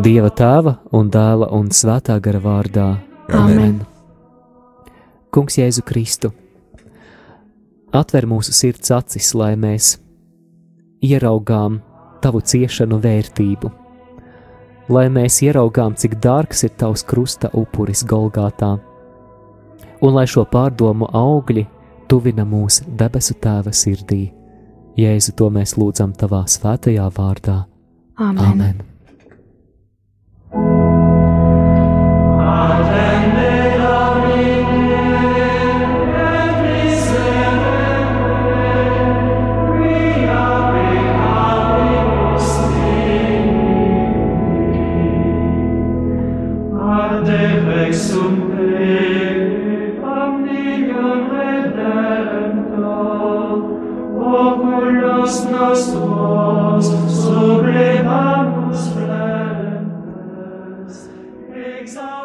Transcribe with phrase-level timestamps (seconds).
[0.00, 2.86] Dieva tēva un dēla un svētā gara vārdā.
[3.36, 3.82] Amen.
[5.30, 6.30] Kungs Jēzu Kristu,
[7.92, 9.92] atver mūsu sirds acis, lai mēs
[11.04, 11.78] ieraugām
[12.24, 13.70] tavu ciešanu vērtību,
[14.90, 18.74] lai mēs ieraugām, cik dārgs ir tavs krusta upuris Golgātā,
[20.02, 21.66] un lai šo pārdomu augļi
[22.10, 24.26] tuvina mūs debesu tēva sirdī.
[24.98, 27.62] Jēzu, to mēs lūdzam tavā svētajā vārdā.
[28.18, 28.46] Amen.
[28.50, 28.89] Amen.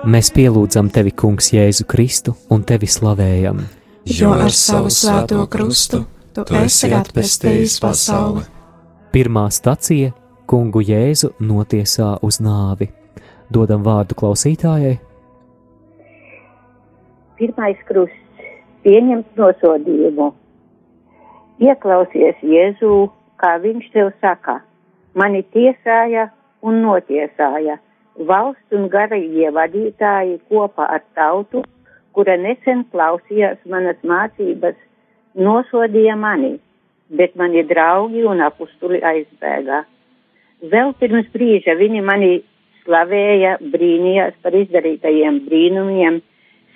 [0.06, 3.64] Mēs pielūdzam tevi, Kungs, Jēzu Kristu un tevi slavējam.
[4.06, 6.03] Jo ar savu svēto krustu
[6.36, 8.44] tu esi atpestījis pasauli.
[9.09, 10.12] Pirmā stacija-
[10.50, 12.92] Kungu Jēzu notiesā uz nāvi.
[13.50, 15.00] Dodam vārdu klausītājai.
[17.40, 18.45] Pirmais krusts-
[18.86, 20.34] pieņemt nosodījumu.
[21.59, 23.09] Ieklausies Jēzū,
[23.42, 24.62] kā viņš tev saka,
[25.16, 26.30] mani tiesāja
[26.62, 27.80] un notiesāja
[28.18, 31.64] valsts un garīgie vadītāji kopā ar tautu,
[32.16, 34.78] kura nesen klausījās manas mācības,
[35.36, 36.56] nosodīja mani,
[37.10, 39.84] bet mani draugi un apustuli aizbēgā.
[40.72, 42.32] Vēl pirms brīža viņi mani
[42.86, 46.22] slavēja, brīnījās par izdarītajiem brīnumiem,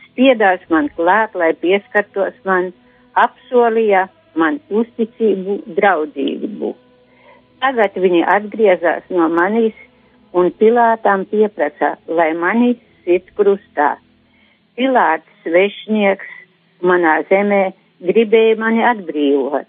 [0.09, 2.73] spiedās man klāt, lai pieskartos man,
[3.15, 6.73] apsolīja man uzticību, draudzību.
[7.63, 9.75] Tagad viņi atgriezās no manis
[10.33, 12.75] un Pilātam pieprasa, lai mani
[13.05, 13.95] sit krustā.
[14.77, 16.29] Pilāts svešnieks
[16.85, 17.63] manā zemē
[18.05, 19.67] gribēja mani atbrīvot,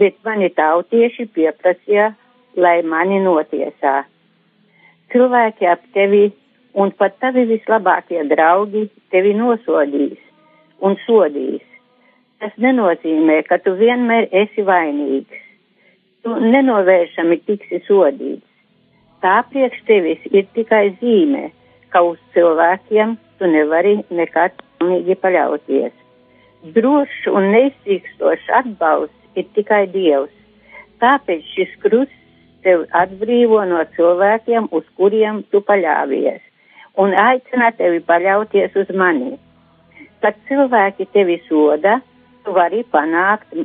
[0.00, 2.10] bet mani tautieši pieprasīja,
[2.56, 4.02] lai mani notiesā.
[5.12, 6.30] Cilvēki ap tevi
[6.74, 10.18] un pat tavi vislabākie draugi tevi nosodīs
[10.80, 11.62] un sodīs.
[12.40, 15.42] Tas nenozīmē, ka tu vienmēr esi vainīgs.
[16.24, 18.49] Tu nenovēršami tiksi sodīts.
[19.20, 21.50] Tā priekš tevis ir tikai zīme,
[21.92, 25.92] ka uz cilvēkiem tu nevari nekad pilnīgi paļauties.
[26.76, 30.32] Drošs un neizsīkstošs atbalsts ir tikai Dievs.
[31.00, 32.16] Tāpēc šis krusts
[32.64, 36.40] tev atbrīvo no cilvēkiem, uz kuriem tu paļāvies,
[37.00, 39.36] un aicina tevi paļauties uz mani.
[40.20, 42.00] Kad cilvēki tevi soda,
[42.44, 43.56] tu vari panākt,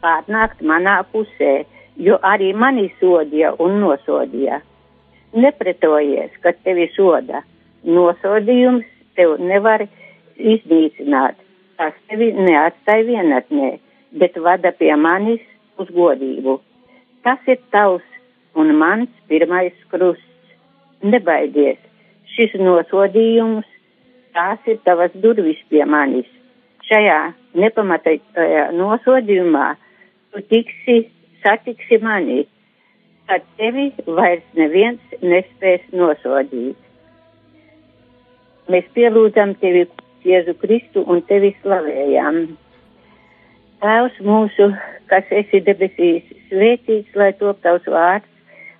[0.00, 1.52] pārnākt manā pusē,
[2.00, 4.60] jo arī mani sodīja un nosodīja.
[5.36, 7.42] Nepretojies, kad tevi soda.
[7.86, 9.86] Nosodījums tev nevar
[10.36, 11.38] iznīcināt.
[11.80, 13.70] Tas tevi neatstāja vienatnē,
[14.20, 15.44] bet vada pie manis
[15.80, 16.58] uz godību.
[17.24, 18.04] Tas ir tavs
[18.58, 20.26] un mans pirmais krusts.
[21.00, 21.78] Nebaidies,
[22.34, 23.64] šis nosodījums,
[24.36, 26.28] tās ir tavas durvis pie manis.
[26.90, 27.20] Šajā
[27.56, 29.68] nepamatīgajā nosodījumā
[30.34, 31.06] tu tiksi,
[31.44, 32.44] satiksi mani,
[33.30, 36.78] kad tevi vairs neviens nespēs nosodīt.
[38.70, 39.86] Mēs pielūdzam tevi,
[40.26, 42.42] Jēzu Kristu, un tevi slavējam.
[43.80, 44.68] Tēvs mūsu,
[45.10, 48.28] kas esi debesīs, svētīts, lai top tavs vārds,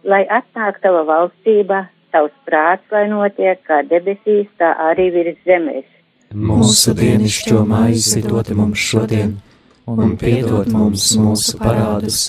[0.04, 5.88] lai atnāk tava valstība, tavs prāts, lai notiek kā debesīs, tā arī virs zemes.
[6.31, 9.32] Mūsu dienascho maizi dod mums šodien,
[9.91, 12.28] un piedod mums mūsu parādus,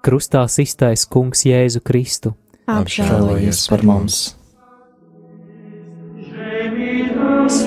[0.00, 2.34] Krustā iztais Kungs Jēzu Kristu.
[2.70, 4.20] Apžēlojies par mums!
[6.20, 7.64] Gemitus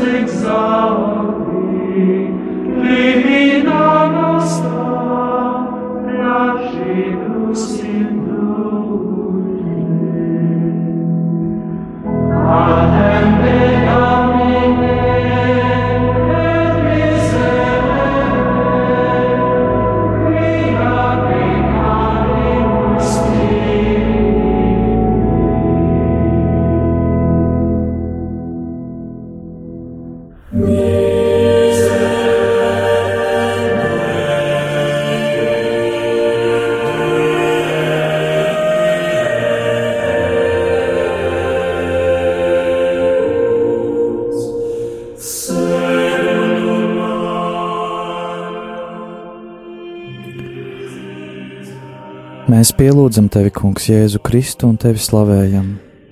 [52.63, 55.65] Mēs pielūdzam tevi, Kungs, Jēzu Kristu un tevi slavējam.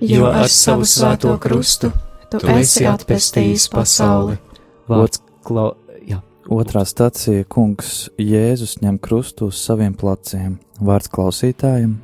[0.04, 1.88] jo ar savu svēto krustu
[2.28, 4.34] tu esi atpestījis pasauli.
[4.84, 5.70] Vārds klau...
[6.04, 6.18] Jā,
[6.52, 10.58] Otrā stacija- Kungs Jēzus ņem krustu uz saviem pleciem.
[10.76, 11.94] Vārds klausītājiem.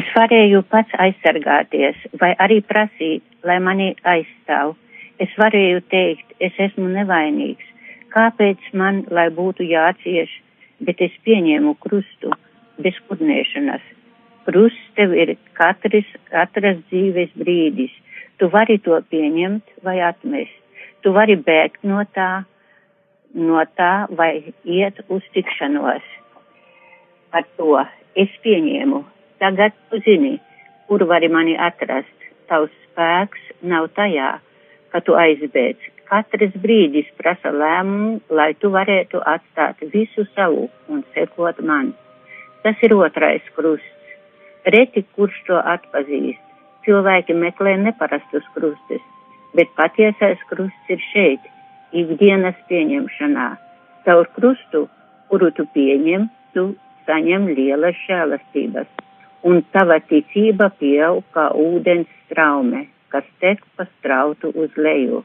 [0.00, 4.72] Es varēju pats aizsargāties vai arī prasīt, lai mani aizstāv.
[5.20, 7.68] Es varēju teikt, es esmu nevainīgs.
[8.16, 10.32] Kāpēc man, lai būtu jācieš,
[10.80, 12.32] bet es pieņēmu krustu
[12.82, 13.84] bez kurnēšanas.
[14.46, 17.94] Krusts tev ir katrs, katras dzīves brīdis.
[18.38, 20.54] Tu vari to pieņemt vai atmest.
[21.02, 22.44] Tu vari bēgt no tā,
[23.34, 26.04] no tā vai iet uz tikšanos.
[27.32, 27.80] Ar to
[28.14, 29.02] es pieņēmu.
[29.42, 30.36] Tagad tu zini,
[30.88, 32.14] kur vari mani atrast.
[32.46, 34.36] Tavs spēks nav tajā,
[34.92, 35.95] ka tu aizbēdz.
[36.06, 41.90] Katrs brīdis prasa lēmumu, lai tu varētu atstāt visu savu un sekot man.
[42.62, 44.14] Tas ir otrais krusts.
[44.74, 46.42] Reti kurš to atpazīst.
[46.86, 49.02] Cilvēki meklē neparastus krustus,
[49.58, 51.52] bet patiesais krusts ir šeit,
[51.90, 53.50] ikdienas pieņemšanā.
[54.06, 54.86] Caur krustu,
[55.30, 56.68] kuru tu pieņem, tu
[57.06, 58.86] saņem lielas žēlastības,
[59.42, 65.24] un tava ticība pieaug kā ūdens straume, kas tek pa strautu uz leju.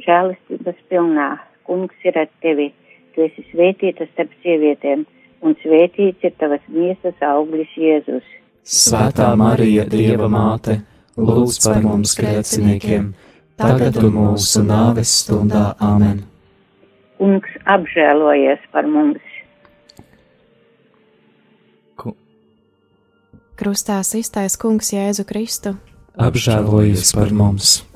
[0.00, 1.36] žēlastības pilnā.
[1.66, 2.72] Kungs ir ar tevi.
[3.14, 5.04] Tu esi svētīta starp sievietēm,
[5.44, 8.24] un svētīts ir tavas miesas auglis Jēzus.
[8.64, 10.78] Svētā Marija, Dieva māte,
[11.18, 13.12] lūdz par mums grēciniekiem,
[13.60, 16.22] tagad un mūsu nāves stundā āmen.
[17.20, 19.20] Kungs apžēlojies par mums.
[23.62, 25.76] Krustā iztais kungs Jēzu Kristu,
[26.18, 27.91] Apžēlojies par mums!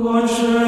[0.00, 0.67] 我是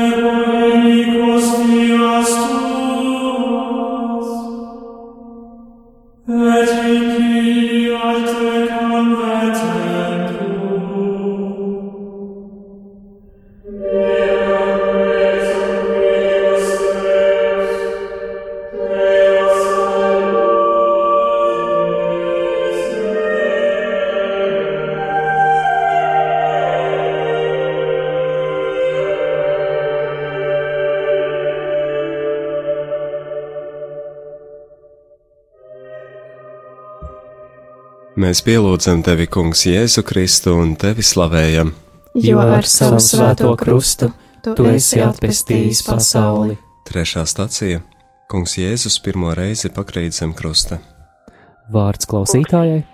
[38.31, 41.73] Mēs pielūdzam tevi, Kungs, Jēzu Kristu un tevi slavējam.
[42.23, 44.07] Jo ar savu svēto krustu
[44.45, 46.55] tu esi atpestījis pasauli.
[46.87, 47.81] Trešā stacija-
[48.31, 50.79] Kungs Jēzus pirmo reizi pakrīt zem krusta.
[51.75, 52.85] vārds klausītājai.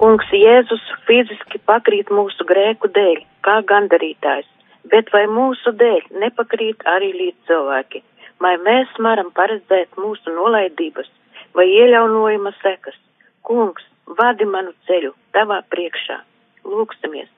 [0.00, 4.48] Kungs Jēzus fiziski pakrīt mūsu grēku dēļ, kā gandarītājs,
[4.94, 8.02] bet vai mūsu dēļ nepakrīt arī līdz cilvēki,
[8.40, 11.12] vai mēs varam paredzēt mūsu nolaidības
[11.52, 12.96] vai ieļaunojuma sekas?
[13.42, 16.20] Kungs, vadi manu ceļu tavā priekšā,
[16.64, 17.30] lūgsimies.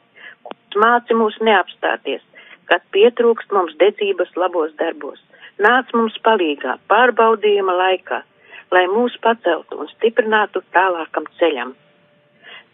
[0.45, 2.23] Kungs, māci mūs neapstāties,
[2.69, 5.21] kad pietrūkst mums dedzības labos darbos.
[5.59, 8.23] Nāc mums palīgā pārbaudījuma laikā,
[8.71, 11.75] lai mūs paceltu un stiprinātu tālākam ceļam.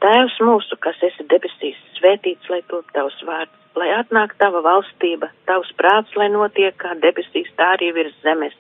[0.05, 5.71] Tēvs mūsu, kas esi debesīs, svētīts, lai top tavs vārds, lai atnāk tava valstība, tavs
[5.79, 8.53] prāts, lai notiek kā debesīs, tā arī virs zemes.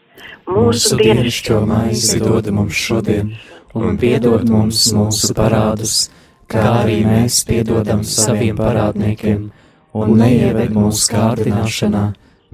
[0.49, 3.35] Mūsu dienascho maizi dod mums šodien,
[3.75, 6.09] un piedod mums mūsu parādus,
[6.50, 9.49] kā arī mēs piedodam saviem parādniekiem,
[9.95, 12.04] un neieved mūsu kārdināšanā,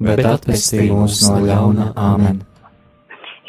[0.00, 2.42] bet atpestī mūs no ļauna āmen.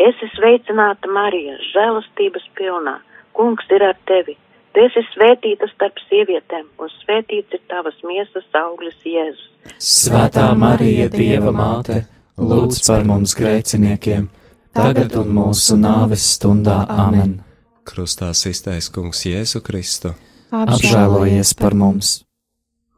[0.01, 2.98] Esi sveicināta Marija, žēlastības pilnā,
[3.38, 4.38] kungs ir ar tevi.
[4.72, 9.50] Tu esi svētīta starp sievietēm, un svētīts ir tavas miesas auglis Jēzus.
[9.84, 12.06] Svētā Marija, Dieva māte,
[12.40, 14.30] lūdz par mums grēciniekiem,
[14.74, 17.42] tagad un mūsu nāves stundā āmen.
[17.88, 20.14] Krustā iztais Kungs Jēzu Kristu.
[20.52, 22.22] Apžēlojies par mums!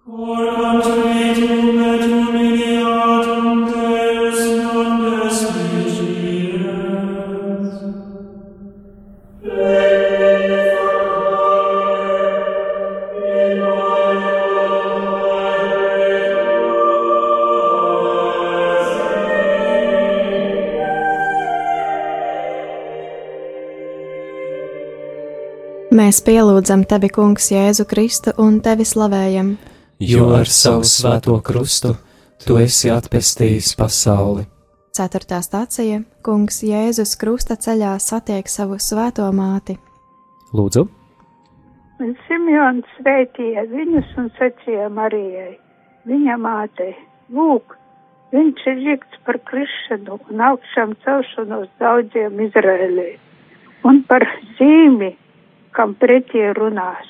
[0.04, 4.42] Cor contritum et humiliatum Deus
[26.04, 29.54] Mēs pielūdzam tevi, Kungs, Jēzu Kristu un tevi slavējam,
[30.04, 31.94] jo ar savu svēto krustu
[32.44, 34.44] tu esi atpestījis pasauli.
[34.92, 39.78] Ceturtā stācija- Kungs Jēzus krusta ceļā satiek savu svēto māti.
[40.52, 40.90] Lūdzu,
[42.02, 45.58] Un Simjons sveitīja viņus un sacīja Marijai,
[46.06, 46.98] viņa mātei,
[47.32, 47.78] lūk,
[48.36, 53.12] viņš ir žikts par krišanu un augšām celšanos daudziem Izrēlī,
[53.86, 54.28] un par
[54.60, 55.16] zīmi,
[55.78, 57.10] kam pretī runās.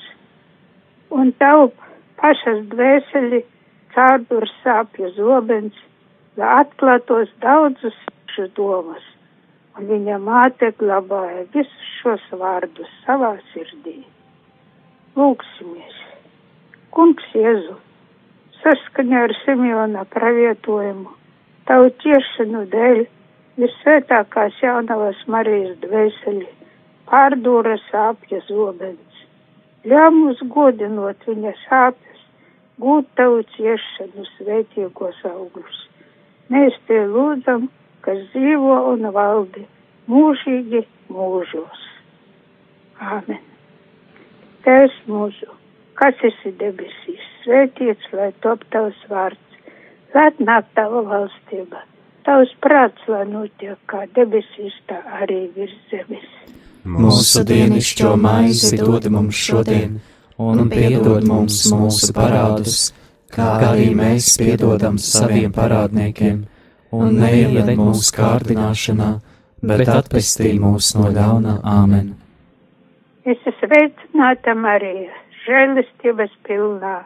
[1.14, 1.70] Un tavu
[2.20, 3.42] pašas dvēseli
[3.94, 5.76] cārdur sāpju zobens,
[6.38, 7.98] lai atklātos daudzus
[8.34, 9.04] šos domas,
[9.78, 14.00] un viņa māte glabāja visus šos vārdus savā sirdī.
[15.14, 16.00] Lūksimies!
[16.94, 17.76] Kungs Jēzu,
[18.62, 21.10] saskaņā ar Simeona pravietojumu,
[21.70, 23.00] tavu ciešanu dēļ
[23.62, 26.63] visvētākās jaunavas Marijas dvēseli
[27.10, 29.22] pārdūra sāpja zobens.
[29.84, 32.20] Ļauj mums godinot viņa sāpes,
[32.80, 35.80] gūt tavu ciešanu svētīgos augļus.
[36.52, 37.68] Mēs te lūdzam,
[38.04, 39.66] kas dzīvo un valdi
[40.10, 41.84] mūžīgi mūžos.
[43.00, 43.40] Āmen.
[44.64, 45.48] Tēvs mūsu,
[46.00, 49.58] kas esi debesīs, svētīts, lai top tavs vārds,
[50.14, 51.84] lai atnāk tava valstība,
[52.24, 56.30] tavs prāts, lai notiek kā debesīs, tā arī virs zemes.
[56.84, 59.94] Mūsu dienascho maizi dod mums šodien,
[60.36, 62.90] un piedod mums mūsu parādus,
[63.32, 66.42] kā arī mēs piedodam saviem parādniekiem,
[66.92, 69.08] un neieved mūsu kārdināšanā,
[69.64, 72.12] bet atpestī mūs no ļauna āmen.
[73.24, 75.08] Es esmu sveicināta Marija,
[75.46, 76.98] žēlistības pilnā,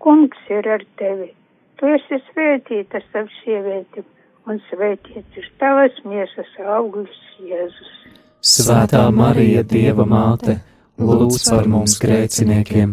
[0.00, 1.34] kungs ir ar tevi.
[1.76, 4.08] Tu esi svētīta starp sievietēm,
[4.48, 7.96] un svētīts ir tavas miesas auglis Jēzus.
[8.46, 10.60] Svētā Marija, Dieva māte,
[11.02, 12.92] lūdz par mums grēciniekiem,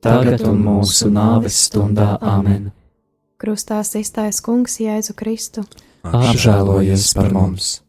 [0.00, 2.70] tagad un mūsu nāves stundā āmen.
[3.36, 5.66] Krustā iztais Kungs Jēzu Kristu.
[6.08, 7.80] Apžēlojies par mums!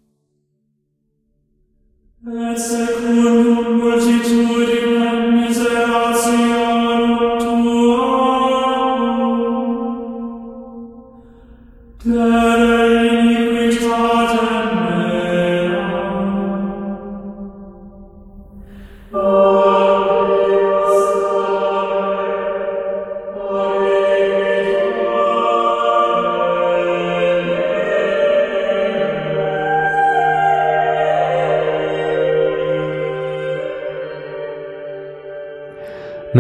[2.26, 6.65] Et secundum multitudinem miseratiarum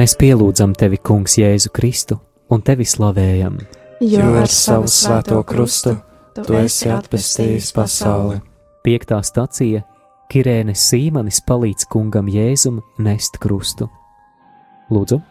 [0.05, 2.19] mēs pielūdzam tevi, Kungs, Jēzu Kristu
[2.53, 3.55] un tevi slavējam.
[4.05, 5.95] Jo ar savu svēto krustu
[6.35, 8.37] tu esi atpestījis pasauli.
[8.85, 9.81] Piektā stacija-
[10.31, 13.89] Kirēnes Sīmanis palīdz kungam Jēzum nest krustu.
[14.91, 15.21] Lūdzu,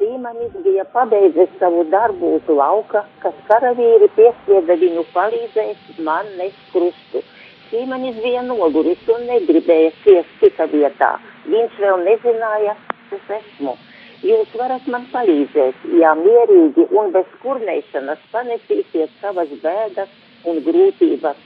[0.00, 7.22] Sīmanis bija pabeidzis savu darbu uz lauka, kad karavīri piespieda viņu palīdzēt man nest krustu.
[7.70, 11.18] Sīmanis bija noguris un negribēja ciest cita vietā.
[11.46, 12.74] Viņš vēl nezināja,
[13.14, 13.76] es esmu.
[14.24, 20.12] Jūs varat man palīdzēt, ja mierīgi un bez kurnēšanas panesīsiet savas bēdas
[20.48, 21.36] un grūtības,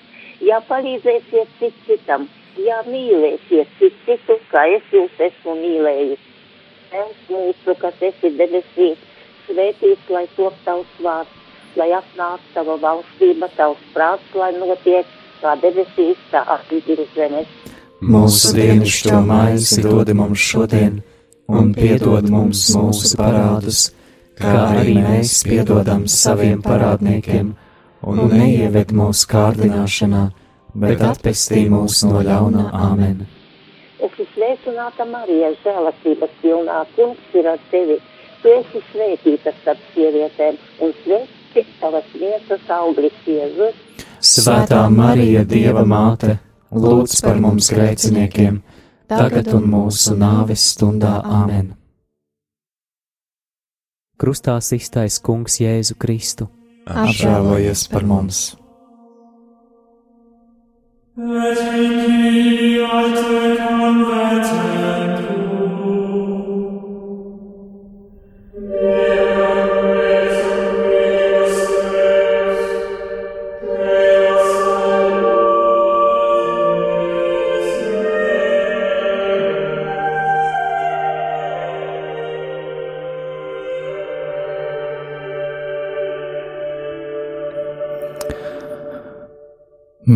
[0.46, 6.22] ja palīdzēsiet cit citam, ja mīlēsiet cit citu, kā es jūs esmu mīlējis.
[6.90, 9.02] Tēvs mūsu, kas esi debesīs,
[9.48, 11.36] svētīts, lai top tavs vārds,
[11.78, 15.06] lai atnāk tava valstība, tavs prāts, lai notiek
[15.40, 17.54] kā debesīs, tā arī virs zemes.
[18.00, 21.00] Mūsu dienascho maizi dod mums šodien,
[21.58, 23.88] un piedod mums mūsu parādus,
[24.40, 27.50] kā arī mēs piedodam saviem parādniekiem,
[28.06, 30.22] un neieved mūsu kārdināšanā,
[30.84, 33.26] bet atpestī mūs no ļauna āmen.
[34.00, 37.98] Esi sveicināta Marija, žēlastības pilnā, kungs ir ar tevi.
[38.40, 43.76] Tu esi svētīta starp sievietēm, un ir tavas miesas auglis Jēzus.
[44.20, 46.38] Svētā Marija, Dieva māte,
[46.72, 48.60] lūdz par mums grēciniekiem,
[49.10, 51.74] tagad un mūsu nāves stundā āmen.
[54.20, 56.48] krustā iztais Kungs Jēzu Kristu.
[56.86, 58.56] Apžēlojies par mums!
[61.16, 65.09] Et in te convertentur.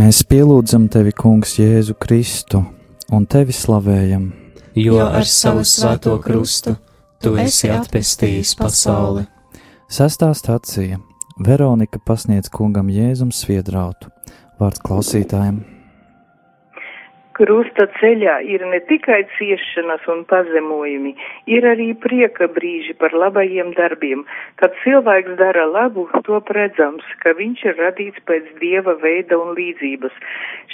[0.05, 2.59] Mēs pielūdzam tevi, Kungs, Jēzu Kristu
[3.17, 4.27] un tevi slavējam,
[4.77, 6.75] jo ar savu svēto krustu
[7.25, 9.25] tu esi atpestījis pasauli.
[9.89, 11.01] Sestā stācija
[11.41, 14.13] Veronika pasniedz kungam Jēzum sviedrautu.
[14.61, 15.63] Vārds klausītājiem!
[17.35, 21.15] Krusta ceļā ir ne tikai ciešanas un pazemojumi,
[21.51, 24.23] ir arī prieka brīži par labajiem darbiem.
[24.63, 30.15] Kad cilvēks dara labu, to redzams, ka viņš ir radīts pēc dieva veida un līdzības.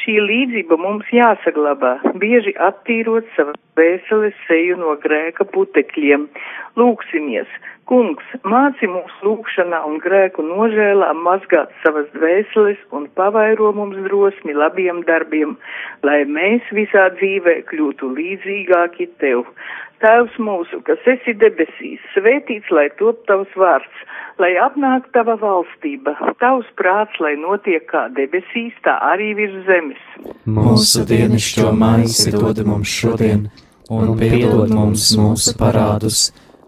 [0.02, 6.28] Šī līdzība mums jāsaglabā, bieži attīrot savu vēseles seju no grēka putekļiem.
[6.76, 7.48] Lūksimies!
[7.90, 15.00] Kungs, māci mūs lūgšanā un grēku nožēlā mazgāt savas dvēseles un pavairo mums drosmi labiem
[15.08, 15.56] darbiem,
[16.06, 19.42] lai mēs visā dzīvē kļūtu līdzīgāki tev.
[20.04, 24.04] Tēvs mūsu, kas esi debesīs, svētīts lai top tavs vārds,
[24.38, 30.04] lai apnāk tava valstība, tavs prāts, lai notiek kā debesīs, tā arī virs zemes.
[30.46, 33.48] Mūsu dienascho maizi dod mums šodien,
[33.90, 36.28] un piedod mums mūsu parādus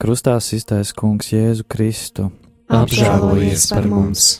[0.00, 2.30] Krustā iztaisa kungs Jēzu Kristu.
[2.72, 4.30] Apžēlojies par mums!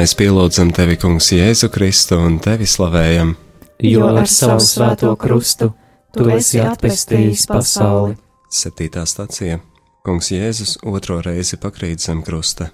[0.00, 3.34] Mēs pielūdzam tevi, Kungs, Jēzu Kristu un tevi slavējam.
[3.84, 5.66] Jo ar savu svēto krustu
[6.16, 8.14] tu esi atpestījis pasauli.
[8.48, 9.58] Septītā stacija.
[10.00, 12.70] Kungs Jēzus otro reizi pakrīt zem krusta.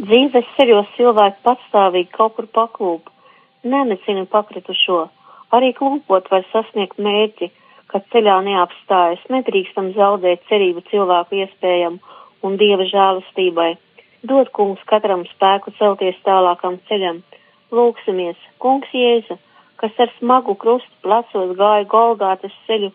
[0.00, 3.14] Dzīves ceļos cilvēki patstāvīgi kaut kur paklūp,
[3.62, 5.04] nemecina pakritušo.
[5.54, 7.52] Arī klūpot var sasniegt mērķi,
[7.94, 12.02] kad ceļā neapstājas, nedrīkstam zaudēt cerību cilvēku iespējam
[12.42, 13.76] un dieva žēlastībai
[14.26, 17.20] Dod, kungs, katram spēku celties tālākam ceļam.
[17.76, 19.36] Lūksimies, kungs Jēzu,
[19.80, 22.92] kas ar smagu krustu plecos gāja Golgātas ceļu,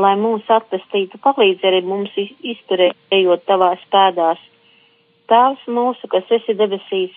[0.00, 4.40] lai mūs atpestītu, palīdz arī mums izturēt, ejot tavās pēdās.
[5.30, 7.14] Tēvs mūsu, kas esi debesīs,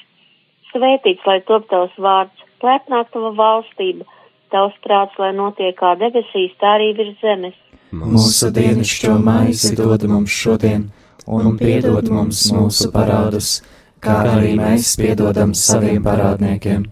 [0.71, 4.07] svētīts, lai top tavs vārds, lai atnāk tava valstība,
[4.53, 7.57] tavs prāts, lai notiek kā debesīs, tā arī virs zemes.
[7.91, 10.87] Mūsu dienascho maizi dod mums šodien
[11.27, 13.59] un piedod mums mūsu parādus,
[14.03, 16.85] kā arī mēs piedodam saviem parādniekiem,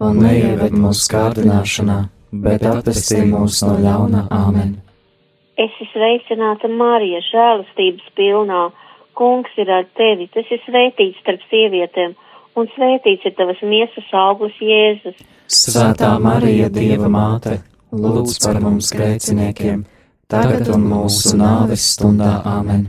[0.00, 1.98] un neieved mūsu kārdināšanā,
[2.44, 4.78] bet atpestī mūs no ļauna āmen.
[5.60, 8.70] Es esmu sveicināta Marija, žēlastības pilnā,
[9.18, 12.14] kungs ir ar tevi, tas ir svētīts starp sievietēm,
[12.56, 15.18] un svētīts ir tavas miesas auglis Jēzus.
[15.50, 17.58] Svētā Marija, Dieva māte,
[17.92, 19.84] lūdz par mums grēciniekiem,
[20.30, 22.88] tagad un mūsu nāves stundā āmen.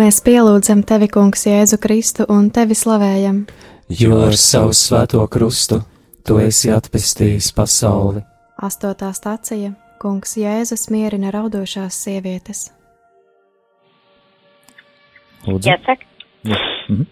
[0.00, 3.42] Mēs pielūdzam tevi, Kungs, Jēzu Kristu un tevi slavējam.
[3.92, 5.82] Jo ar savu svēto krustu
[6.24, 8.22] tu esi atpestījis pasauli.
[8.64, 12.70] Astotā stācija- Kungs Jēzus mierina raudošās sievietes.
[15.44, 16.06] Jāsaka,
[16.48, 16.56] Jā.
[16.88, 17.04] Mhm.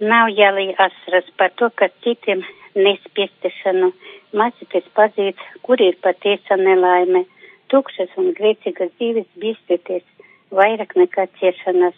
[0.00, 2.44] nav jālīja asaras par to, ka citiem
[2.76, 3.92] nespiestiešanu
[4.32, 7.24] mācīties pazīt, kur ir patiesa nelaime,
[7.68, 10.04] tukšas un grēcīgas dzīves bīstīties
[10.52, 11.94] vairāk nekā ciešanas.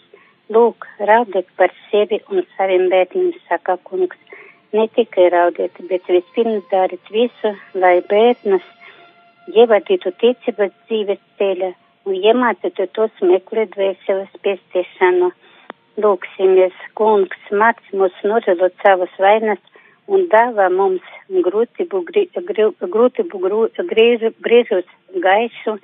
[0.53, 4.19] Lūk, raudiet par sevi un saviem bērniem, saka kungs.
[4.77, 8.67] Ne tikai raudiet, bet vispirms dariet visu, lai bērnus
[9.55, 11.71] ievadītu ticības dzīves ceļa
[12.05, 15.31] un iemācītu tos meklēt vēseles piestiešanu.
[16.05, 19.63] Lūksimies, kungs, māc mūs nožēlot savas vainas
[20.13, 21.09] un dāvā mums
[21.49, 22.03] grūtību,
[22.85, 23.43] grūtību
[23.89, 24.93] griežus
[25.25, 25.79] gaišu,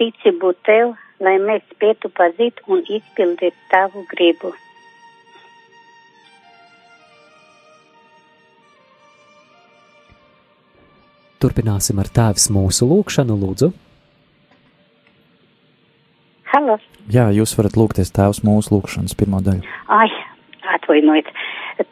[0.00, 4.52] ticību tev, lai mēs spētu pazīt un izpildīt tavu gribu.
[11.42, 13.72] Turpināsim ar tēvs mūsu lūgšanu, lūdzu.
[16.52, 16.76] Halo.
[17.10, 19.80] Jā, jūs varat lūgties tēvs mūsu lūgšanas pirmā daļa.
[19.90, 20.10] Ai,
[20.76, 21.32] atvainojiet,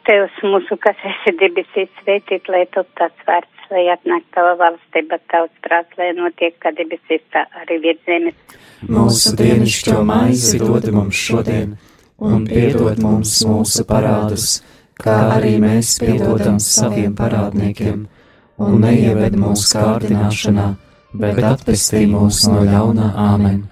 [0.07, 5.53] tevs mūsu, kas esi debesīs, sveitīt, lai top tāds vārds lai atnāk tava valstība, tavs
[5.65, 8.57] prāts, lai notiek, kā debesīs, tā arī virs zemes.
[8.91, 11.75] Mūsu dienascho maizi dod mums šodien,
[12.21, 14.61] un piedod mums mūsu parādus,
[15.01, 18.07] kā arī mēs piedodam saviem parādniekiem,
[18.61, 20.71] un neieved mūsu kārdināšanā,
[21.21, 23.63] bet atpestī mūs no ļaunā āmen.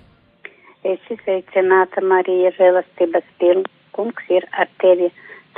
[0.87, 5.09] Es izveicināta Marija, žēlastības pilna, kungs ir ar tevi.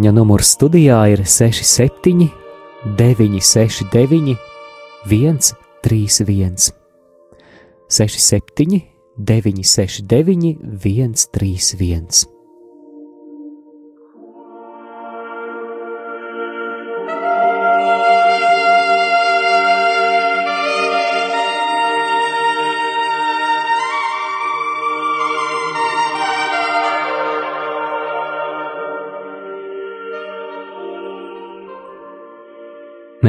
[0.00, 2.30] Tālruņa numurs studijā ir 67,
[2.96, 4.38] 969,
[5.04, 6.70] 131,
[7.84, 8.80] 67,
[9.28, 12.39] 969, 131.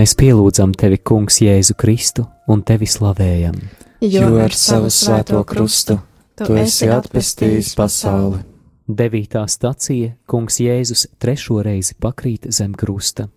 [0.02, 3.54] Mēs pielūdzam tevi, Kungs, Jēzu Kristu un tevi slavējam.
[4.02, 6.00] Jo ar savu svēto krustu
[6.40, 8.40] tu esi atpestījis pasauli.
[8.90, 13.28] Devītā stacija Kungs Jēzus trešo reizi pakrīt zem krusta.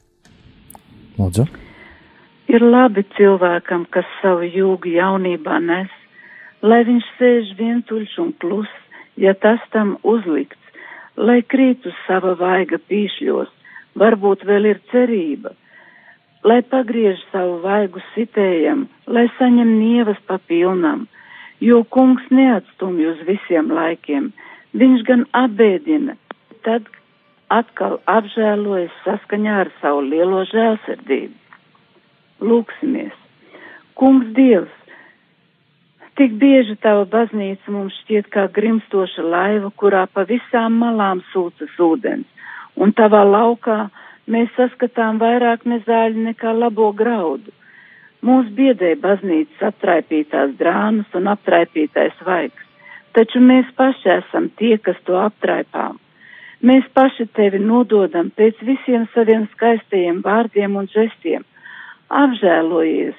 [1.18, 1.44] Lūdzu,
[2.48, 5.90] Ir labi cilvēkam, kas savu jūgu jaunībā nes,
[6.64, 8.70] lai viņš sēž vientuļš un klus,
[9.20, 10.80] ja tas tam uzlikts,
[11.16, 13.52] lai krīt uz sava vaiga pīšļos,
[14.00, 15.52] varbūt vēl ir cerība,
[16.44, 21.06] lai pagriež savu vaigu sitējam, lai saņem nievas pa pilnam,
[21.60, 24.28] jo kungs neatstumj uz visiem laikiem,
[24.76, 26.18] viņš gan atbēdina,
[26.66, 26.88] tad
[27.52, 31.36] atkal apžēlojas saskaņā ar savu lielo žēlsirdību.
[32.44, 33.14] Lūksimies!
[33.94, 34.72] Kungs Dievs,
[36.18, 42.26] tik bieži tava baznīca mums šķiet kā grimstoša laiva, kurā pa visām malām sūcas ūdens,
[42.74, 43.86] un tavā laukā
[44.30, 47.52] mēs saskatām vairāk nezāļu nekā labo graudu.
[48.24, 52.64] Mūs biedē baznīcas aptraipītās drānas un aptraipītais vaigs,
[53.12, 55.98] taču mēs paši esam tie, kas to aptraipām.
[56.64, 61.44] Mēs paši tevi nododam pēc visiem saviem skaistajiem vārdiem un žestiem.
[62.08, 63.18] Apžēlojies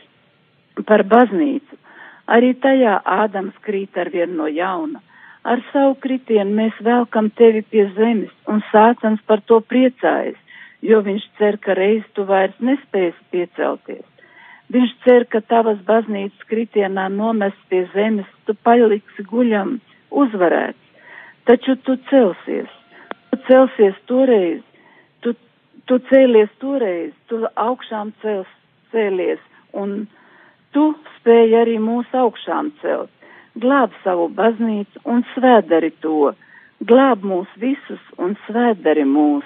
[0.90, 1.78] par baznīcu.
[2.26, 5.04] Arī tajā Ādams krīt ar vienu no jauna.
[5.46, 10.40] Ar savu kritienu mēs velkam tevi pie zemes, un sācams par to priecājas,
[10.90, 14.06] jo viņš cer, ka reiz tu vairs nespēsi piecelties.
[14.74, 19.78] Viņš cer, ka tavas baznīcas kritienā nomest pie zemes, tu paliksi guļam,
[20.10, 20.82] uzvarēts.
[21.46, 22.70] Taču tu celsies,
[23.30, 24.64] tu celsies toreiz,
[25.22, 25.36] tu,
[25.86, 28.50] tu cēlies toreiz, tu augšām cels,
[28.90, 29.42] cēlies,
[29.78, 30.08] un
[30.74, 30.88] tu
[31.20, 33.12] spēj arī mūs augšām celt.
[33.62, 36.34] Glāb savu baznīcu un svētdari to,
[36.82, 39.46] glāb mūs visus un svētdari mūs.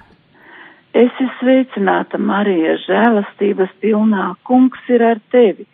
[0.93, 1.09] āmen.
[1.09, 5.65] Esi sveicināta, Marija, žēlastības pilnā, kungs ir ar tevi.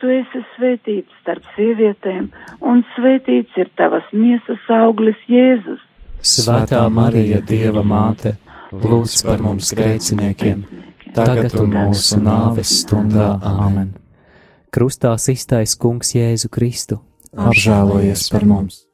[0.00, 5.80] Tu esi svētīts starp sievietēm, un svētīts ir tavas miesas auglis Jēzus.
[6.20, 8.36] Svētā Marija, Dieva māte,
[8.72, 10.64] lūdz par mums grēciniekiem,
[11.14, 13.38] tagad un mūsu nāves stundā.
[13.42, 13.94] Āmen!
[14.72, 16.98] Krustā iztais Kungs Jēzu Kristu,
[17.36, 18.91] apžēlojies par mums!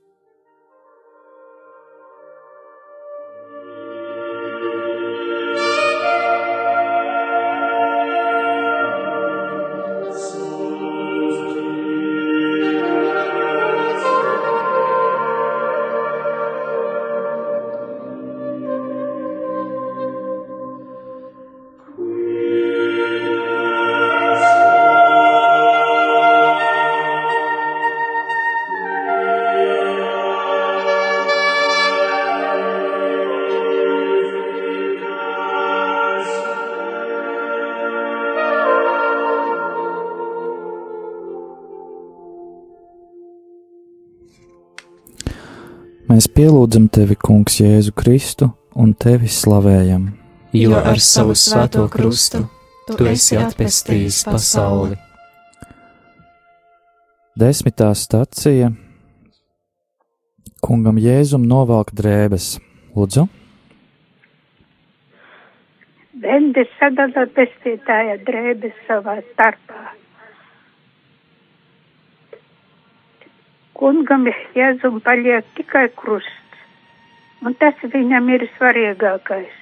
[46.18, 50.08] Mēs pielūdzam tevi, Kungs, Jēzu Kristu un tevi slavējam.
[50.50, 52.40] Jo ar savu svēto krustu
[52.88, 54.96] tu esi atpestījis pasauli.
[57.38, 58.72] Desmitā stacija
[60.58, 62.50] Kungam Jēzum novelk drēbes.
[62.98, 63.28] Lūdzu!
[66.26, 69.94] Vendi sadala pestītāja drēbes savā starpā.
[73.78, 74.24] Kungam
[74.58, 76.62] Jēzum paliek tikai krusts,
[77.46, 79.52] un tas viņam ir svarīgākais.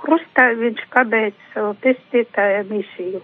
[0.00, 3.20] Krustā viņš pabeidz savu pestītāja misiju.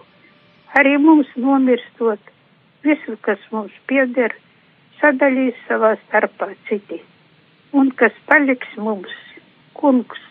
[0.77, 2.21] Arī mums nomirstot,
[2.85, 4.37] visu, kas mums pieder,
[4.99, 7.01] sadalīs savā starpā citi.
[7.73, 9.17] Un kas paliks mums,
[9.73, 10.21] kungs,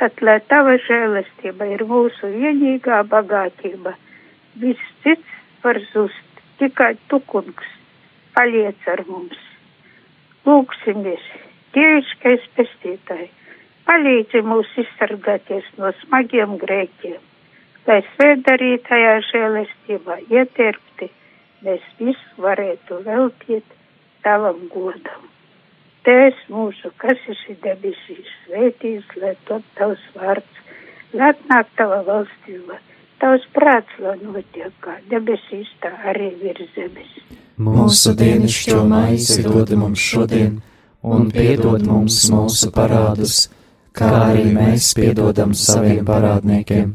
[0.00, 3.98] tad lai tava žēlastība ir mūsu vienīgā bagātība.
[4.64, 7.74] Viss cits var zust, tikai tu, kungs,
[8.34, 9.40] paliec ar mums.
[10.44, 11.24] Lūksimies,
[11.76, 13.30] dieviškais pestītāji,
[13.88, 17.20] palīdzi mūs izsargāties no smagiem grēkiem,
[17.88, 21.10] lai svētdarītajā žēlestībā ieterpti
[21.64, 23.78] mēs visu varētu veltīt
[24.24, 25.30] tavam godam.
[26.04, 30.58] Tēvs mūsu, kas esi debesīs, svētīs, lai top tavs vārds,
[31.16, 32.76] lai atnāk tava valstība,
[33.24, 37.12] tavs prāts, lai notiek kā debesīs, tā arī virs zemes.
[37.64, 40.58] Mūsu dienascho maizi dod mums šodien,
[41.00, 43.46] un piedod mums mūsu parādus,
[43.96, 46.92] kā arī mēs piedodam saviem parādniekiem,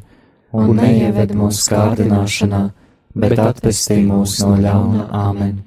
[0.54, 2.62] un neieved mūsu kārdināšanā,
[3.16, 5.58] bet atpestī mūs no ļauna āmen.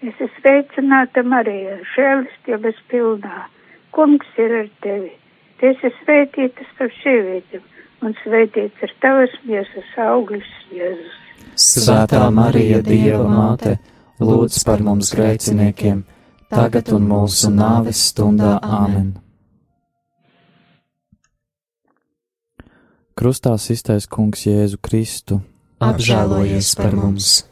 [0.00, 3.46] Es esmu sveicināta Marija, žēlistības pilnā.
[3.92, 5.10] Kungs ir ar tevi.
[5.60, 7.60] Tu esi svētīta starp sievietēm,
[8.04, 11.16] un svētīts ir tavas miesas auglis, Jēzus.
[11.60, 13.76] Svētā Marija, Dieva māte,
[14.22, 16.04] lūdz par mums grēciniekiem,
[16.52, 19.12] tagad un mūsu nāves stundā āmen.
[23.20, 25.42] Krustā iztais Kungs Jēzu Kristu,
[25.84, 27.49] apžēlojies par mums!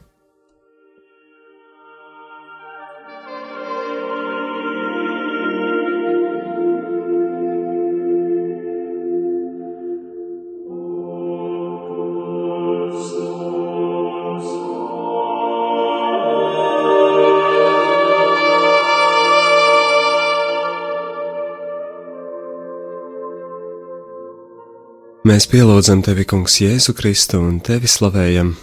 [25.28, 28.54] Mēs pielūdzam tevi, Kungs, Jēzu Kristu un tevi slavējam.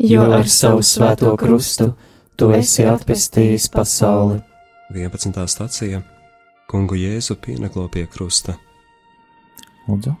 [0.00, 1.90] Jo ar savu svēto krustu
[2.40, 4.38] tu esi atpestījis pasauli.
[4.94, 5.36] 11.
[5.52, 6.00] stācija
[6.70, 8.56] Kungu Jēzu pieneklo pie krusta.
[9.84, 10.14] Lūdzu!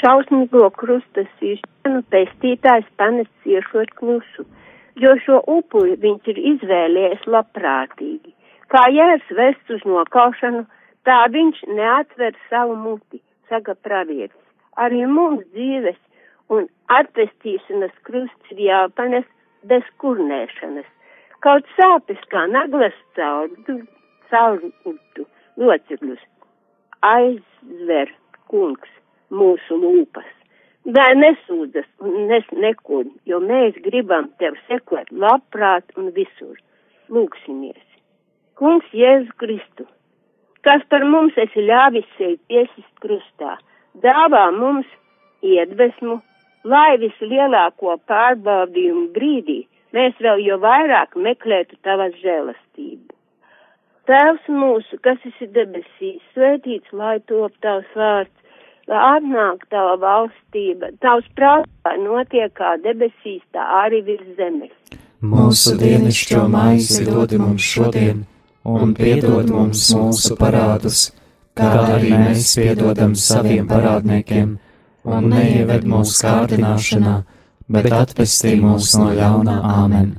[0.00, 4.48] Šausmīgo krusta sīšanu pestītājs panes ciešot klusu,
[4.98, 8.34] jo šo upuri viņš ir izvēlējies labprātīgi.
[8.72, 10.66] Kā jērs vest uz nokaušanu,
[11.06, 14.42] tā viņš neatver savu muti, saka pravietis.
[14.76, 15.98] Arī mums dzīves
[16.52, 19.26] un atpestīšanas krusts ir jāpanes
[19.70, 20.86] bez kurnēšanas.
[21.44, 23.80] Kaut sāpes kā naglas cauri,
[24.30, 24.72] cauri
[25.56, 26.22] locekļus
[27.06, 28.12] aizver
[28.50, 28.92] kungs
[29.30, 30.28] mūsu lūpas.
[30.96, 36.54] Lai nesūdzas un nes nekur, jo mēs gribam tev sekot labprāt un visur.
[37.10, 37.82] Lūksimies.
[38.58, 39.86] Kungs Jēzu Kristu,
[40.66, 43.56] kas par mums esi ļāvis sevi piesist krustā,
[44.02, 44.88] dāvā mums
[45.46, 46.18] iedvesmu,
[46.66, 49.60] lai vislielāko pārbaudījumu brīdī
[49.96, 53.14] mēs vēl jo vairāk meklētu tavas žēlastību.
[54.06, 58.34] Tēvs mūsu, kas esi debesīs, svētīts, lai top tavs vārds,
[58.90, 64.74] lai atnāk tava valstība, tavs prātā notiek kā debesīs, tā arī virs zemes.
[65.26, 68.22] Mūsu dienascho maizi dod mums šodien,
[68.66, 71.10] un piedod mums mūsu parādus,
[71.56, 74.56] kā arī mēs piedodam saviem parādniekiem,
[75.06, 77.16] un neieved mūsu kārdināšanā,
[77.70, 80.16] bet atpestī mūs no ļaunā āmen.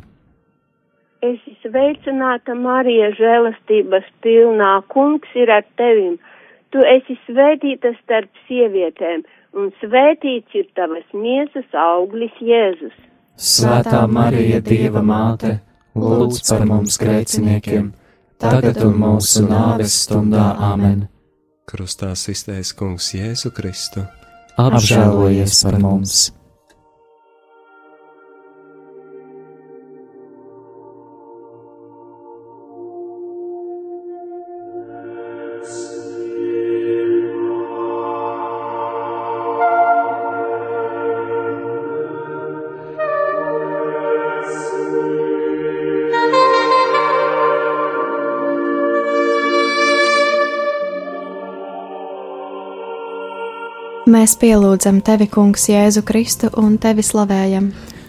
[1.25, 6.15] Es sveicināta Marija žēlastības pilnā, kungs ir ar tevim.
[6.71, 9.23] Tu esi svētīta starp sievietēm,
[9.57, 12.95] un svētīts ir tavas miesas auglis Jēzus.
[13.37, 15.57] Svētā Marija, Dieva māte,
[15.97, 17.91] lūdz par mums grēciniekiem,
[18.41, 21.07] tagad un mūsu nāves stundā āmen.
[21.67, 24.05] Krustā iztaisa kungs Jēzu Kristu.
[24.57, 26.36] Apžēlojies par mums!
[54.17, 57.67] Mēs pielūdzam tevi, Kungs, Jēzu Kristu un tevi slavējam.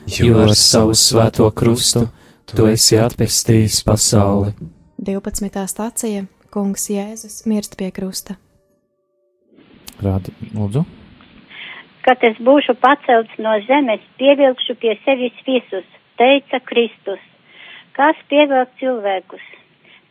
[0.09, 2.07] Jo ar savu svēto krustu
[2.49, 4.55] tu esi atpestījis pasauli.
[5.05, 5.65] 12.
[5.69, 6.23] stācija
[6.55, 8.39] Kungs Jēzus mirst pie krusta.
[10.01, 10.87] Rādi, lūdzu.
[12.07, 15.85] Kad es būšu pacelts no zemes, pievilkšu pie sevis visus,
[16.17, 17.21] teica Kristus.
[17.99, 19.45] Kas pievilk cilvēkus?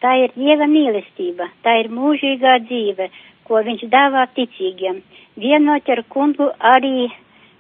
[0.04, 3.10] Tā ir Dieva mīlestība, tā ir mūžīgā dzīve,
[3.48, 5.02] ko viņš dāvā ticīgiem.
[5.40, 7.10] Vienot ar kungu arī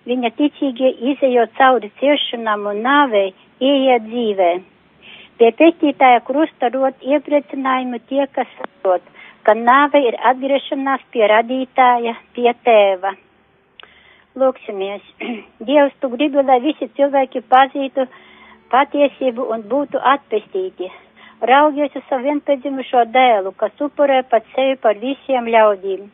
[0.07, 4.51] viņa ticīgie izējot cauri ciešanām un nāvei, ieiet dzīvē.
[5.37, 9.03] Pie pestītāja krusta rot iepriecinājumu tie, kas saprot,
[9.45, 13.13] ka nāve ir atgriešanās pie radītāja, pie tēva.
[14.37, 15.03] Lūksimies,
[15.67, 18.07] Dievs, tu gribi, lai visi cilvēki pazītu
[18.73, 20.89] patiesību un būtu atpestīti.
[21.41, 26.07] Raugies uz savu vienpiedzimušo dēlu, kas upurē pat sevi par visiem ļaudīm.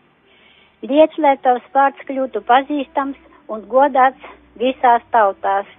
[0.83, 3.15] Liec, lai tavs vārds kļūtu pazīstams
[3.47, 5.69] un godāts visās tautās.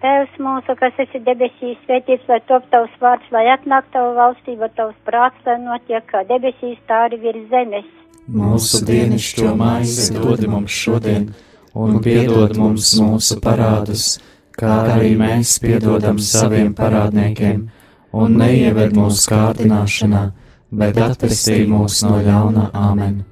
[0.00, 4.96] Tēvs mūsu, kas esi debesīs, svētīts, lai top tavs vārds, lai atnāk tavu valstību, tavs
[5.04, 7.92] prāts, lai notiek kā debesīs, tā arī virs zemes.
[8.26, 11.28] Mūsu dienascho maizi dod mums šodien,
[11.76, 14.16] un piedod mums mūsu parādus,
[14.56, 17.66] kā arī mēs piedodam saviem parādniekiem,
[18.22, 20.22] un neieved mūsu kārdināšanā,
[20.80, 23.24] bet atpestī mūs no ļauna āmen.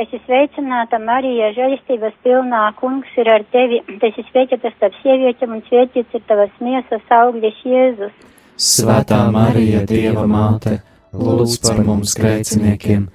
[0.00, 5.56] Es esmu sveicināta Marija, žēlistības pilnā, kungs ir ar tevi, es esmu sveicināta starp sievietēm
[5.58, 8.14] un svētīts ir tavas miesas augļas Jēzus.
[8.56, 10.78] Svētā Marija, Dieva māte,
[11.12, 13.06] lūdz par mums grēciniekiem,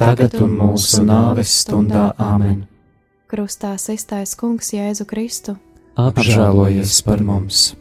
[0.00, 2.64] tagad un mūsu nāves stundā āmen.
[3.30, 5.56] Krustā iztais kungs Jēzu Kristu.
[5.94, 7.72] Apžēlojies par mums!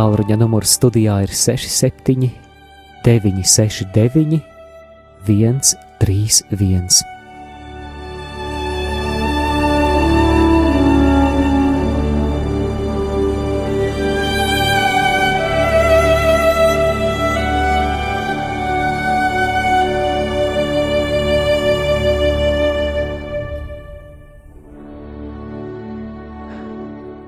[0.00, 2.30] Tālruņa numurs studijā ir 67,
[3.04, 4.38] 969,
[5.28, 7.02] 131.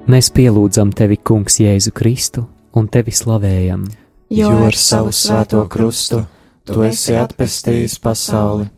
[0.09, 3.87] Mēs pielūdzam tevi, Kungs, Jēzu Kristu, un tevi slavējam.
[4.33, 6.23] Jo ar savu svēto krustu
[6.65, 8.71] tu esi atpestījis pasauli.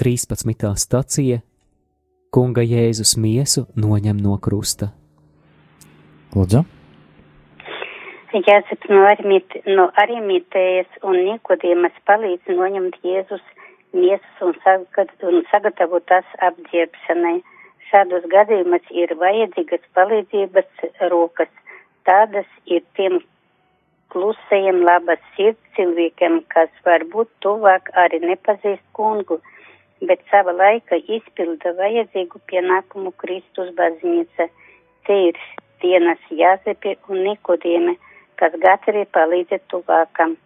[0.00, 0.74] 13.
[0.80, 1.40] stacija
[2.32, 4.92] Kunga Jēzus miesu noņem no krusta.
[6.32, 6.62] Lūdzu.
[8.30, 13.42] Jāzep no, arimit, no arimitējas un nikodīmas palīdz noņemt Jēzus
[13.92, 17.40] miesas un, sagat, un sagatavot tās apdziepšanai.
[17.90, 21.50] Šādos gadījumos ir vajadzīgas palīdzības rokas.
[22.06, 23.18] Tādas ir tiem
[24.12, 29.38] klusajiem labas sirds cilvēkiem, kas varbūt tuvāk arī nepazīst kungu,
[30.08, 34.48] bet sava laika izpilda vajadzīgu pienākumu Kristus baznīca.
[35.06, 35.40] Te ir
[35.82, 37.96] dienas Jāzepi un Nikodīme,
[38.40, 40.36] kas gatavi palīdzēt tuvākam.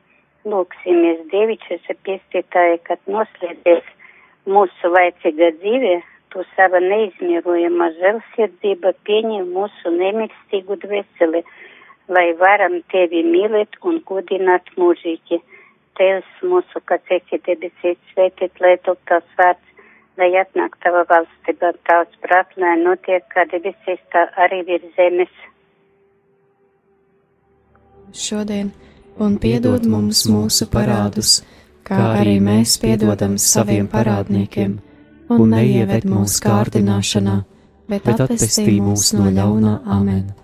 [0.45, 3.87] Lūksimies Dievičas piestītāji, kad noslēdzies
[4.45, 5.95] mūsu laicīga dzīve,
[6.35, 11.41] tu sava neizmierojama žēlsirdzība pieņem mūsu nemirstīgu dvēseli,
[12.09, 15.41] lai varam tevi mīlēt un godināt mūžīgi.
[15.95, 19.75] Tevs mūsu, kas esi debesīs, svētīt, lai top tavs vārds,
[20.19, 25.35] lai atnāk tava valstība, tavs prāt, lai notiek kā debesīs, tā arī virs zemes.
[28.15, 28.73] Šodien,
[29.19, 31.41] un piedod mums mūsu parādus,
[31.87, 34.79] kā arī mēs piedodam saviem parādniekiem,
[35.31, 37.43] un neieved mūsu kārdināšanā,
[37.91, 40.44] bet atpestī mūs no ļaunā amen.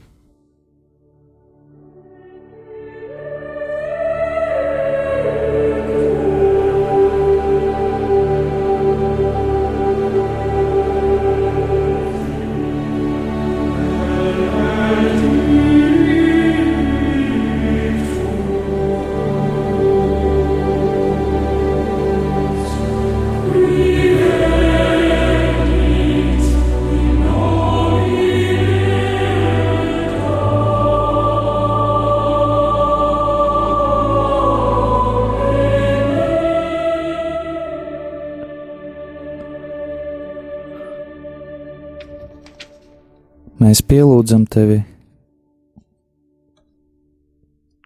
[43.71, 44.81] Mēs pielūdzam tevi,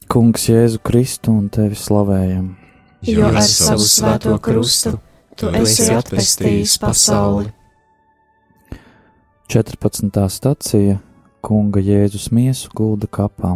[0.10, 2.48] Kungs, Jēzu Kristu un tevi slavējam.
[3.06, 4.96] Jo ar savu svēto krustu
[5.38, 7.52] tu esi atpestījis pasauli.
[9.54, 10.10] 14.
[10.34, 10.96] stacija
[11.46, 13.54] Kunga Jēzus miesu gulda kapā.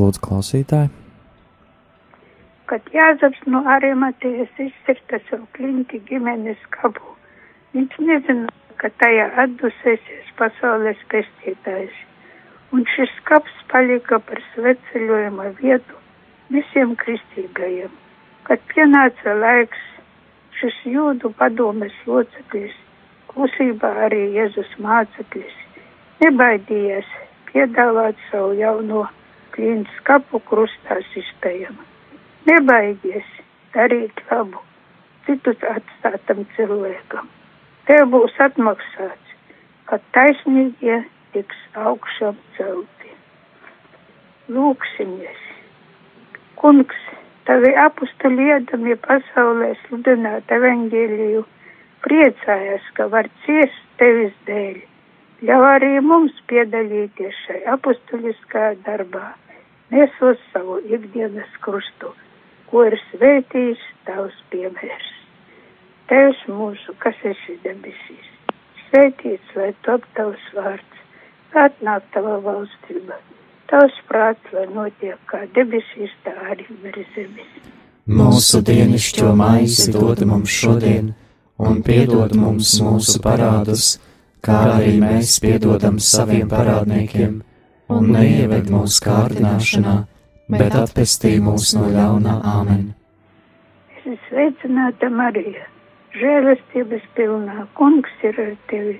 [0.00, 0.88] Lūdzu, klausītāji!
[2.72, 7.12] Kad Jāzeps no Arimatijas izcirta savu klinti ģimenes kabu,
[7.76, 11.96] viņš nezināja, ka tajā atdusēsies pasaules pestītājs,
[12.72, 15.98] un šis kaps palika par sveceļojuma vietu
[16.54, 17.90] visiem kristīgajiem.
[18.48, 19.82] Kad pienāca laiks,
[20.58, 22.76] šis jūdu padomes loceklis,
[23.30, 25.58] klusībā arī Jēzus māceklis,
[26.24, 27.10] nebaidījās
[27.50, 29.04] piedāvāt savu jauno
[29.54, 31.84] klientu skapu krustā sistēmu.
[32.48, 33.28] Nebaidies
[33.74, 34.64] darīt labu
[35.26, 37.28] citus atstātam cilvēkam.
[37.90, 39.30] Tev būs atmaksāts,
[39.90, 41.00] kad taisnīgie
[41.34, 43.10] tiks augšām celti.
[44.54, 45.40] Lūksimies!
[46.60, 47.00] Kungs,
[47.50, 51.42] tavi apustuli iedami pasaulē sludināt evaņģēliju,
[52.06, 54.78] priecājas, ka var ciest tevis dēļ.
[55.50, 59.32] Ļauj arī mums piedalīties šai apustuliskā darbā,
[59.90, 62.14] nesot savu ikdienas krustu,
[62.70, 65.16] ko ir svētījis tavs piemērs.
[66.10, 68.30] Tevs mūsu, kas esi debesīs,
[68.88, 71.04] svētīts lai top tavs vārds,
[71.54, 73.14] atnāk tava valstība,
[73.70, 77.54] tavs prāts, lai notiek kā debesīs, tā arī virs zemes.
[78.10, 81.14] Mūsu dienascho maizi dod mums šodien,
[81.62, 83.92] un piedod mums mūsu parādus,
[84.42, 87.38] kā arī mēs piedodam saviem parādniekiem,
[87.86, 89.98] un neieved mūsu kārdināšanā,
[90.58, 92.40] bet atpestī mūs no ļaunā.
[92.58, 92.88] Āmen.
[94.26, 95.69] Sveicināta Marija,
[96.16, 98.98] žēlastības pilnā, kungs ir ar tevi.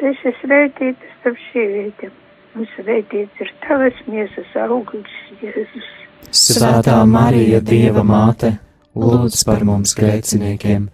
[0.00, 2.14] Tu esi svētīta starp sievietēm,
[2.56, 5.90] un svētīts ir tavas miesas auglis, Jēzus.
[6.30, 8.54] Svētā Marija, Dieva māte,
[8.96, 10.88] lūdz par mums grēciniekiem,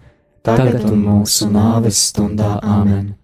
[0.47, 3.15] tagad un mūsu nāves stundā āmen.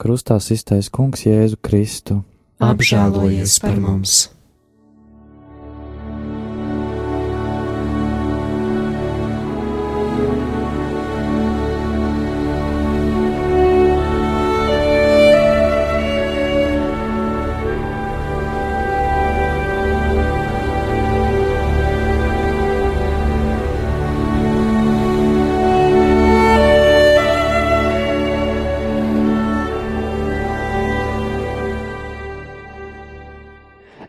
[0.00, 2.22] Krustā iztais kungs Jēzu Kristu.
[2.60, 4.28] Apžēlojies par mums!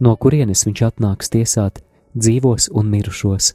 [0.00, 1.82] no kurienes viņš atnāks tiesāt
[2.16, 3.52] dzīvos un mirušos.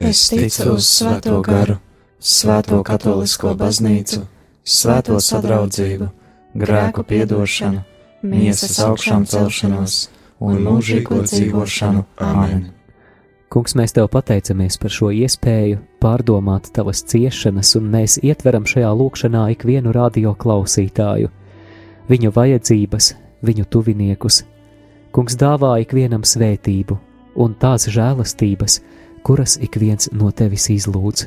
[0.00, 1.76] Es ticu uz svēto garu,
[2.18, 4.24] svēto katolisko baznīcu,
[4.64, 6.08] svēto sadraudzību,
[6.56, 7.84] grēku piedošanu,
[8.22, 10.02] miesas augšām celšanos
[10.40, 12.04] un mūžīgo dzīvošanu.
[12.24, 12.68] Amen!
[13.50, 19.48] Kungs, mēs tev pateicamies par šo iespēju pārdomāt tavas ciešanas, un mēs ietveram šajā lūkšanā
[19.56, 21.32] ikvienu radio klausītāju,
[22.06, 23.10] viņu vajadzības,
[23.42, 24.44] viņu tuviniekus.
[25.10, 26.96] Kungs dāvā ikvienam svētību
[27.42, 28.78] un tās žēlastības,
[29.26, 31.26] kuras ik viens no tevis izlūdz.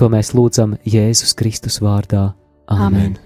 [0.00, 2.30] To mēs lūdzam Jēzus Kristus vārdā.
[2.72, 3.18] Amen.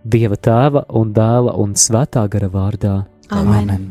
[0.00, 2.98] Dieva tēva un dēla un svētā gara vārdā.
[3.30, 3.68] Amen.
[3.68, 3.88] Amen.